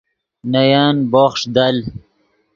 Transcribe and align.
نے 0.51 0.61
ین 0.71 0.95
بوخݰ 1.11 1.41
دل 1.55 1.77